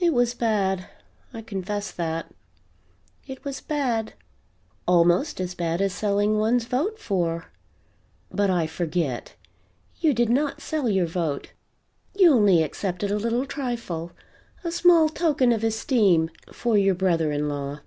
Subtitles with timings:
[0.00, 0.86] "It was bad;
[1.34, 2.32] I confess that.
[3.26, 4.14] It was bad.
[4.88, 7.52] Almost as bad as selling one's vote for
[8.30, 9.34] but I forget;
[10.00, 11.52] you did not sell your vote
[12.16, 14.12] you only accepted a little trifle,
[14.64, 17.80] a small token of esteem, for your brother in law.